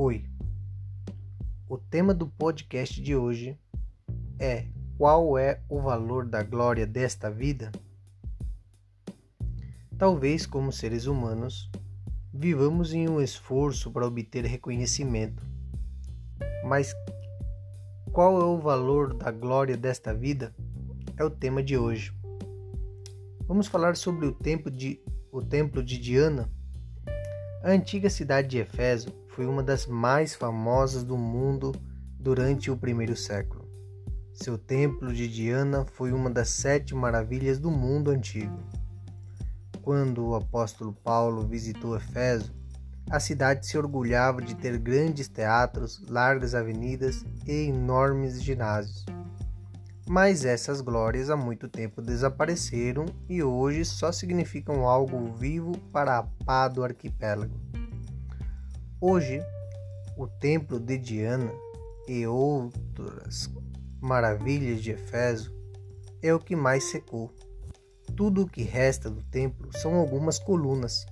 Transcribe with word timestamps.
Oi. 0.00 0.24
O 1.68 1.76
tema 1.76 2.14
do 2.14 2.28
podcast 2.28 3.02
de 3.02 3.16
hoje 3.16 3.58
é 4.38 4.68
Qual 4.96 5.36
é 5.36 5.60
o 5.68 5.80
valor 5.80 6.24
da 6.24 6.40
glória 6.40 6.86
desta 6.86 7.28
vida? 7.28 7.72
Talvez, 9.98 10.46
como 10.46 10.70
seres 10.70 11.06
humanos, 11.06 11.68
vivamos 12.32 12.94
em 12.94 13.08
um 13.08 13.20
esforço 13.20 13.90
para 13.90 14.06
obter 14.06 14.44
reconhecimento. 14.44 15.42
Mas 16.64 16.94
qual 18.12 18.40
é 18.40 18.44
o 18.44 18.56
valor 18.60 19.14
da 19.14 19.32
glória 19.32 19.76
desta 19.76 20.14
vida? 20.14 20.54
É 21.16 21.24
o 21.24 21.30
tema 21.30 21.60
de 21.60 21.76
hoje. 21.76 22.14
Vamos 23.48 23.66
falar 23.66 23.96
sobre 23.96 24.26
o, 24.26 24.32
templo 24.32 24.70
de, 24.70 25.02
o 25.32 25.42
templo 25.42 25.82
de 25.82 25.98
Diana. 25.98 26.48
A 27.64 27.70
antiga 27.72 28.08
cidade 28.08 28.46
de 28.46 28.58
Efeso 28.58 29.26
foi 29.38 29.46
uma 29.46 29.62
das 29.62 29.86
mais 29.86 30.34
famosas 30.34 31.04
do 31.04 31.16
mundo 31.16 31.70
durante 32.18 32.72
o 32.72 32.76
primeiro 32.76 33.14
século. 33.14 33.64
Seu 34.34 34.58
templo 34.58 35.12
de 35.12 35.28
Diana 35.28 35.86
foi 35.92 36.10
uma 36.10 36.28
das 36.28 36.48
sete 36.48 36.92
maravilhas 36.92 37.56
do 37.56 37.70
mundo 37.70 38.10
antigo. 38.10 38.58
Quando 39.80 40.26
o 40.26 40.34
apóstolo 40.34 40.92
Paulo 40.92 41.46
visitou 41.46 41.96
Efeso, 41.96 42.52
a 43.08 43.20
cidade 43.20 43.64
se 43.64 43.78
orgulhava 43.78 44.42
de 44.42 44.56
ter 44.56 44.76
grandes 44.76 45.28
teatros, 45.28 46.04
largas 46.08 46.52
avenidas 46.52 47.24
e 47.46 47.68
enormes 47.68 48.42
ginásios. 48.42 49.06
Mas 50.04 50.44
essas 50.44 50.80
glórias 50.80 51.30
há 51.30 51.36
muito 51.36 51.68
tempo 51.68 52.02
desapareceram 52.02 53.06
e 53.28 53.40
hoje 53.40 53.84
só 53.84 54.10
significam 54.10 54.84
algo 54.84 55.32
vivo 55.32 55.78
para 55.92 56.18
a 56.18 56.24
pá 56.44 56.66
do 56.66 56.82
arquipélago. 56.82 57.67
Hoje, 59.00 59.40
o 60.16 60.26
templo 60.26 60.80
de 60.80 60.98
Diana 60.98 61.52
e 62.08 62.26
outras 62.26 63.48
maravilhas 64.00 64.82
de 64.82 64.90
Efeso 64.90 65.54
é 66.22 66.34
o 66.34 66.40
que 66.40 66.56
mais 66.56 66.84
secou. 66.84 67.32
Tudo 68.16 68.42
o 68.42 68.48
que 68.48 68.62
resta 68.62 69.08
do 69.08 69.22
templo 69.22 69.70
são 69.78 69.94
algumas 69.94 70.38
colunas. 70.38 71.06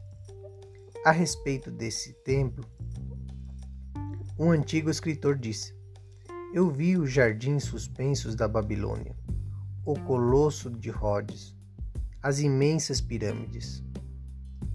A 1.05 1.13
respeito 1.13 1.71
desse 1.71 2.13
templo, 2.25 2.65
um 4.39 4.51
antigo 4.51 4.91
escritor 4.91 5.37
disse: 5.37 5.77
eu 6.53 6.71
vi 6.71 6.97
os 6.97 7.13
jardins 7.13 7.65
suspensos 7.65 8.35
da 8.35 8.49
Babilônia, 8.49 9.15
o 9.85 9.95
colosso 10.01 10.71
de 10.71 10.91
Rhodes, 10.91 11.55
as 12.23 12.39
imensas 12.39 13.01
pirâmides. 13.01 13.83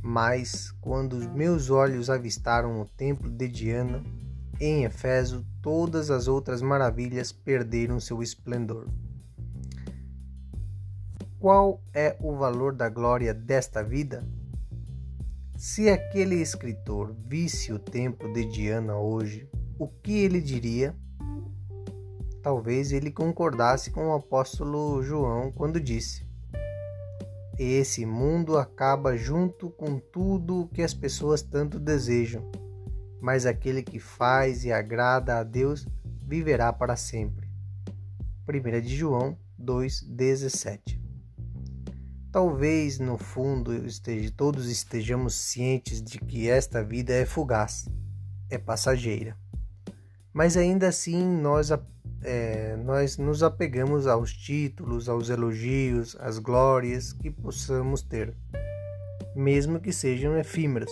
Mas, 0.02 0.72
quando 0.82 1.14
os 1.14 1.28
meus 1.28 1.70
olhos 1.70 2.10
avistaram 2.10 2.82
o 2.82 2.86
templo 2.86 3.30
de 3.30 3.48
Diana, 3.48 4.04
em 4.60 4.84
Efeso, 4.84 5.46
todas 5.62 6.10
as 6.10 6.28
outras 6.28 6.62
maravilhas 6.62 7.32
perderam 7.32 8.00
seu 8.00 8.22
esplendor. 8.22 8.88
Qual 11.40 11.82
é 11.94 12.16
o 12.20 12.36
valor 12.36 12.74
da 12.74 12.90
glória 12.90 13.34
desta 13.34 13.84
vida? 13.84 14.28
Se 15.56 15.90
aquele 15.90 16.36
escritor 16.36 17.16
visse 17.28 17.72
o 17.74 17.80
templo 17.80 18.32
de 18.34 18.46
Diana 18.46 18.98
hoje, 18.98 19.50
o 19.78 19.88
que 19.88 20.20
ele 20.20 20.42
diria? 20.42 20.96
Talvez 22.42 22.92
ele 22.92 23.12
concordasse 23.12 23.92
com 23.92 24.10
o 24.10 24.14
apóstolo 24.14 25.02
João 25.04 25.52
quando 25.52 25.80
disse: 25.80 26.31
Esse 27.64 28.08
mundo 28.08 28.58
acaba 28.58 29.16
junto 29.16 29.70
com 29.70 30.00
tudo 30.00 30.62
o 30.62 30.68
que 30.68 30.82
as 30.82 30.96
pessoas 30.96 31.44
tanto 31.44 31.80
desejam, 31.80 32.50
mas 33.22 33.46
aquele 33.46 33.84
que 33.84 34.00
faz 34.00 34.66
e 34.66 34.72
agrada 34.72 35.38
a 35.38 35.44
Deus 35.44 35.88
viverá 36.24 36.74
para 36.74 36.96
sempre. 36.96 37.48
1 38.50 38.82
de 38.82 38.98
João 38.98 39.38
2,17 39.64 41.00
Talvez 42.32 42.98
no 42.98 43.16
fundo 43.16 43.76
esteja, 43.86 44.34
todos 44.36 44.68
estejamos 44.68 45.36
cientes 45.36 46.02
de 46.02 46.18
que 46.18 46.50
esta 46.50 46.84
vida 46.84 47.14
é 47.14 47.28
fugaz, 47.28 47.88
é 48.50 48.58
passageira. 48.58 49.38
Mas 50.34 50.58
ainda 50.58 50.88
assim 50.88 51.24
nós 51.24 51.72
é, 52.24 52.76
nós 52.78 53.18
nos 53.18 53.42
apegamos 53.42 54.08
aos 54.08 54.34
títulos, 54.34 55.10
aos 55.10 55.30
elogios, 55.30 56.16
às 56.20 56.38
glórias 56.38 57.14
que 57.14 57.32
possamos 57.32 58.02
ter, 58.04 58.36
mesmo 59.36 59.80
que 59.80 59.92
sejam 59.92 60.38
efímeras. 60.38 60.92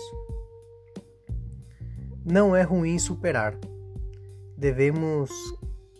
Não 2.24 2.54
é 2.54 2.62
ruim 2.62 2.98
superar. 2.98 3.56
Devemos 4.56 5.30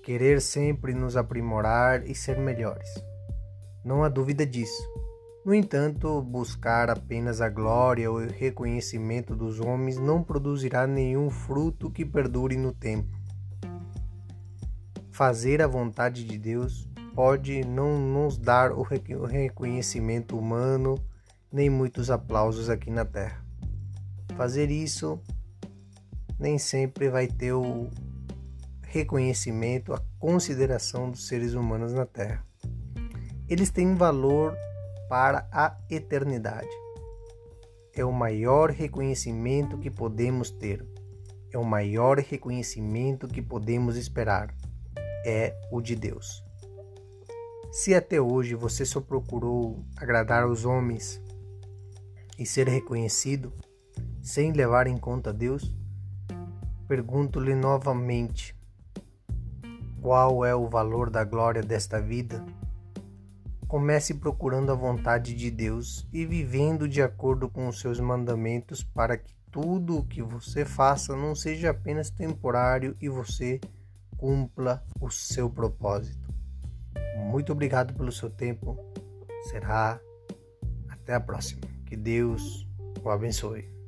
querer 0.02 0.40
sempre 0.40 0.92
nos 0.92 1.16
aprimorar 1.16 2.06
e 2.08 2.14
ser 2.14 2.38
melhores. 2.38 2.88
Não 3.84 4.04
há 4.04 4.08
dúvida 4.08 4.44
disso. 4.44 4.82
No 5.44 5.54
entanto, 5.54 6.20
buscar 6.20 6.90
apenas 6.90 7.40
a 7.40 7.48
glória 7.48 8.10
ou 8.10 8.18
o 8.18 8.26
reconhecimento 8.26 9.34
dos 9.34 9.58
homens 9.58 9.96
não 9.96 10.22
produzirá 10.22 10.86
nenhum 10.86 11.30
fruto 11.30 11.90
que 11.90 12.04
perdure 12.04 12.56
no 12.56 12.72
tempo 12.72 13.19
fazer 15.20 15.60
a 15.60 15.66
vontade 15.66 16.24
de 16.24 16.38
Deus 16.38 16.88
pode 17.14 17.62
não 17.62 17.98
nos 17.98 18.38
dar 18.38 18.72
o 18.72 18.80
reconhecimento 18.80 20.34
humano 20.34 20.94
nem 21.52 21.68
muitos 21.68 22.10
aplausos 22.10 22.70
aqui 22.70 22.90
na 22.90 23.04
Terra. 23.04 23.44
Fazer 24.34 24.70
isso 24.70 25.20
nem 26.38 26.56
sempre 26.56 27.10
vai 27.10 27.26
ter 27.26 27.52
o 27.52 27.90
reconhecimento, 28.80 29.92
a 29.92 30.00
consideração 30.18 31.10
dos 31.10 31.28
seres 31.28 31.52
humanos 31.52 31.92
na 31.92 32.06
Terra. 32.06 32.42
Eles 33.46 33.70
têm 33.70 33.94
valor 33.94 34.56
para 35.06 35.46
a 35.52 35.76
eternidade. 35.90 36.70
É 37.94 38.02
o 38.02 38.10
maior 38.10 38.70
reconhecimento 38.70 39.76
que 39.76 39.90
podemos 39.90 40.50
ter. 40.50 40.82
É 41.52 41.58
o 41.58 41.64
maior 41.64 42.18
reconhecimento 42.20 43.28
que 43.28 43.42
podemos 43.42 43.98
esperar 43.98 44.54
é 45.24 45.54
o 45.70 45.80
de 45.80 45.94
Deus. 45.94 46.44
Se 47.70 47.94
até 47.94 48.20
hoje 48.20 48.54
você 48.54 48.84
só 48.84 49.00
procurou 49.00 49.84
agradar 49.96 50.42
aos 50.42 50.64
homens 50.64 51.22
e 52.38 52.44
ser 52.44 52.68
reconhecido 52.68 53.52
sem 54.22 54.52
levar 54.52 54.86
em 54.86 54.96
conta 54.96 55.32
Deus, 55.32 55.72
pergunto-lhe 56.88 57.54
novamente: 57.54 58.56
qual 60.00 60.44
é 60.44 60.54
o 60.54 60.68
valor 60.68 61.10
da 61.10 61.22
glória 61.22 61.62
desta 61.62 62.00
vida? 62.00 62.44
Comece 63.68 64.14
procurando 64.14 64.72
a 64.72 64.74
vontade 64.74 65.32
de 65.32 65.48
Deus 65.48 66.08
e 66.12 66.26
vivendo 66.26 66.88
de 66.88 67.00
acordo 67.00 67.48
com 67.48 67.68
os 67.68 67.78
seus 67.78 68.00
mandamentos 68.00 68.82
para 68.82 69.16
que 69.16 69.32
tudo 69.50 69.98
o 69.98 70.04
que 70.04 70.22
você 70.22 70.64
faça 70.64 71.14
não 71.14 71.34
seja 71.34 71.70
apenas 71.70 72.10
temporário 72.10 72.96
e 73.00 73.08
você 73.08 73.60
cumpra 74.20 74.84
o 75.00 75.08
seu 75.08 75.48
propósito. 75.48 76.28
Muito 77.16 77.52
obrigado 77.52 77.94
pelo 77.94 78.12
seu 78.12 78.28
tempo. 78.28 78.76
Será 79.50 79.98
até 80.90 81.14
a 81.14 81.20
próxima. 81.20 81.62
Que 81.86 81.96
Deus 81.96 82.68
o 83.02 83.08
abençoe. 83.08 83.79